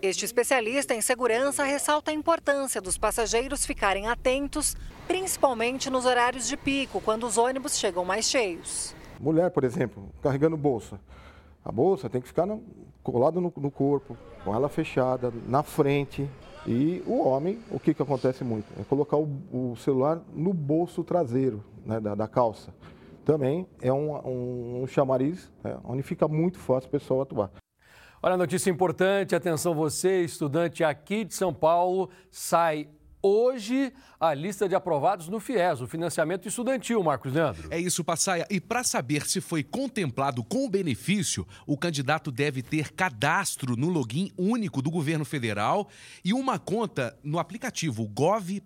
Este 0.00 0.24
especialista 0.24 0.94
em 0.94 1.00
segurança 1.00 1.64
ressalta 1.64 2.12
a 2.12 2.14
importância 2.14 2.80
dos 2.80 2.96
passageiros 2.96 3.66
ficarem 3.66 4.06
atentos, 4.06 4.76
principalmente 5.08 5.90
nos 5.90 6.06
horários 6.06 6.46
de 6.46 6.56
pico, 6.56 7.00
quando 7.00 7.26
os 7.26 7.36
ônibus 7.36 7.76
chegam 7.76 8.04
mais 8.04 8.26
cheios. 8.26 8.94
Mulher, 9.18 9.50
por 9.50 9.64
exemplo, 9.64 10.08
carregando 10.22 10.56
bolsa. 10.56 11.00
A 11.64 11.72
bolsa 11.72 12.10
tem 12.10 12.20
que 12.20 12.28
ficar 12.28 12.44
no, 12.44 12.62
colada 13.02 13.40
no, 13.40 13.52
no, 13.56 13.70
corpo, 13.70 14.16
com 14.44 14.54
ela 14.54 14.68
fechada, 14.68 15.32
na 15.48 15.62
frente. 15.62 16.28
E 16.66 17.02
o 17.06 17.26
homem, 17.26 17.58
o 17.70 17.80
que, 17.80 17.94
que 17.94 18.02
acontece 18.02 18.44
muito? 18.44 18.66
É 18.78 18.84
colocar 18.84 19.16
o, 19.16 19.28
o 19.52 19.76
celular 19.76 20.20
no 20.34 20.52
bolso 20.52 21.02
traseiro 21.02 21.64
né, 21.84 21.98
da, 22.00 22.14
da, 22.14 22.28
calça. 22.28 22.74
Também 23.24 23.66
é 23.80 23.92
um, 23.92 24.14
um, 24.26 24.82
um 24.82 24.86
chamariz 24.86 25.50
é, 25.64 25.76
onde 25.84 26.02
fica 26.02 26.28
muito 26.28 26.58
fácil 26.58 26.88
o 26.88 26.90
pessoal 26.90 27.22
atuar. 27.22 27.50
Olha, 28.22 28.36
notícia 28.36 28.70
importante, 28.70 29.34
atenção 29.34 29.74
você, 29.74 30.22
estudante 30.22 30.84
aqui 30.84 31.24
de 31.24 31.34
São 31.34 31.52
Paulo, 31.52 32.10
sai 32.30 32.88
hoje 33.24 33.90
a 34.20 34.34
lista 34.34 34.68
de 34.68 34.74
aprovados 34.74 35.28
no 35.28 35.40
FIES, 35.40 35.80
o 35.80 35.86
financiamento 35.86 36.46
estudantil, 36.46 37.02
Marcos 37.02 37.32
Leandro. 37.32 37.68
É 37.70 37.78
isso, 37.78 38.04
Passaia. 38.04 38.46
E 38.50 38.60
para 38.60 38.84
saber 38.84 39.26
se 39.26 39.40
foi 39.40 39.62
contemplado 39.62 40.44
com 40.44 40.64
o 40.64 40.68
benefício, 40.68 41.46
o 41.66 41.76
candidato 41.76 42.30
deve 42.30 42.62
ter 42.62 42.92
cadastro 42.92 43.76
no 43.76 43.88
login 43.88 44.30
único 44.36 44.82
do 44.82 44.90
governo 44.90 45.24
federal 45.24 45.88
e 46.22 46.34
uma 46.34 46.58
conta 46.58 47.18
no 47.22 47.38
aplicativo 47.38 48.06
gov.br. 48.06 48.60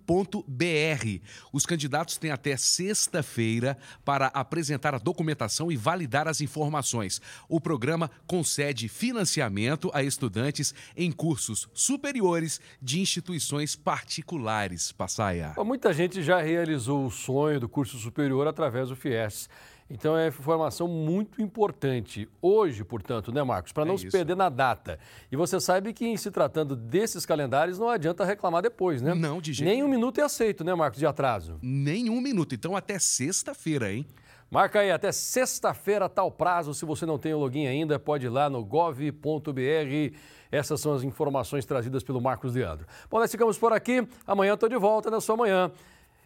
Os 1.52 1.64
candidatos 1.64 2.16
têm 2.16 2.30
até 2.30 2.56
sexta-feira 2.56 3.76
para 4.04 4.26
apresentar 4.28 4.94
a 4.94 4.98
documentação 4.98 5.70
e 5.70 5.76
validar 5.76 6.26
as 6.26 6.40
informações. 6.40 7.20
O 7.48 7.60
programa 7.60 8.10
concede 8.26 8.88
financiamento 8.88 9.90
a 9.94 10.02
estudantes 10.02 10.74
em 10.96 11.12
cursos 11.12 11.68
superiores 11.72 12.60
de 12.82 13.00
instituições 13.00 13.76
particulares 13.76 14.47
Passaia. 14.96 15.52
Muita 15.58 15.92
gente 15.92 16.22
já 16.22 16.40
realizou 16.40 17.06
o 17.06 17.10
sonho 17.10 17.60
do 17.60 17.68
curso 17.68 17.98
superior 17.98 18.46
através 18.46 18.88
do 18.88 18.96
FIES. 18.96 19.48
Então 19.90 20.16
é 20.16 20.28
informação 20.28 20.86
muito 20.86 21.40
importante. 21.40 22.28
Hoje, 22.42 22.84
portanto, 22.84 23.32
né, 23.32 23.42
Marcos? 23.42 23.72
Para 23.72 23.86
não 23.86 23.94
é 23.94 23.98
se 23.98 24.10
perder 24.10 24.36
na 24.36 24.50
data. 24.50 24.98
E 25.32 25.36
você 25.36 25.58
sabe 25.58 25.92
que, 25.94 26.06
em 26.06 26.16
se 26.16 26.30
tratando 26.30 26.76
desses 26.76 27.24
calendários, 27.24 27.78
não 27.78 27.88
adianta 27.88 28.24
reclamar 28.24 28.62
depois, 28.62 29.00
né? 29.00 29.14
Não, 29.14 29.40
de 29.40 29.52
jeito 29.52 29.68
Nem 29.68 29.82
um 29.82 29.88
minuto 29.88 30.20
é 30.20 30.24
aceito, 30.24 30.62
né, 30.62 30.74
Marcos, 30.74 30.98
de 30.98 31.06
atraso? 31.06 31.58
Nem 31.62 32.10
um 32.10 32.20
minuto. 32.20 32.54
Então, 32.54 32.76
até 32.76 32.98
sexta-feira, 32.98 33.90
hein? 33.90 34.06
Marca 34.50 34.80
aí, 34.80 34.90
até 34.90 35.12
sexta-feira, 35.12 36.08
tal 36.08 36.30
prazo. 36.30 36.72
Se 36.72 36.86
você 36.86 37.04
não 37.04 37.18
tem 37.18 37.34
o 37.34 37.38
login 37.38 37.66
ainda, 37.66 37.98
pode 37.98 38.26
ir 38.26 38.30
lá 38.30 38.48
no 38.48 38.64
gov.br. 38.64 40.16
Essas 40.50 40.80
são 40.80 40.94
as 40.94 41.02
informações 41.02 41.66
trazidas 41.66 42.02
pelo 42.02 42.20
Marcos 42.20 42.54
Leandro. 42.54 42.86
Bom, 43.10 43.18
nós 43.18 43.30
ficamos 43.30 43.58
por 43.58 43.72
aqui. 43.74 44.08
Amanhã 44.26 44.54
estou 44.54 44.68
de 44.68 44.76
volta 44.76 45.10
na 45.10 45.20
sua 45.20 45.36
manhã. 45.36 45.70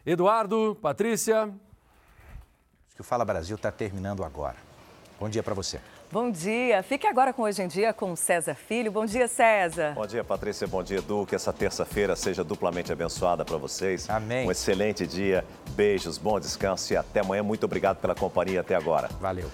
Eduardo, 0.07 0.79
Patrícia. 0.81 1.53
Que 2.95 3.01
o 3.01 3.05
Fala 3.05 3.25
Brasil 3.25 3.57
está 3.57 3.73
terminando 3.73 4.23
agora. 4.23 4.57
Bom 5.19 5.29
dia 5.29 5.43
para 5.43 5.55
você. 5.55 5.81
Bom 6.13 6.31
dia. 6.31 6.83
Fique 6.83 7.07
agora 7.07 7.33
com 7.33 7.41
Hoje 7.41 7.63
em 7.63 7.67
Dia 7.67 7.91
com 7.95 8.15
César 8.15 8.55
Filho. 8.55 8.93
Bom 8.93 9.07
dia, 9.07 9.27
César. 9.27 9.95
Bom 9.95 10.07
dia, 10.07 10.23
Patrícia. 10.23 10.67
Bom 10.67 10.83
dia, 10.83 10.99
Edu. 10.99 11.25
Que 11.25 11.35
essa 11.35 11.55
terça-feira 11.55 12.15
seja 12.15 12.45
duplamente 12.45 12.93
abençoada 12.93 13.47
para 13.47 13.57
vocês. 13.57 14.11
Amém. 14.11 14.47
Um 14.47 14.51
excelente 14.51 15.07
dia. 15.07 15.43
Beijos, 15.71 16.19
bom 16.19 16.39
descanso 16.39 16.93
e 16.93 16.99
até 16.99 17.21
amanhã. 17.21 17.43
Muito 17.43 17.65
obrigado 17.65 17.97
pela 17.97 18.15
companhia 18.15 18.61
até 18.61 18.75
agora. 18.75 19.09
Valeu. 19.23 19.51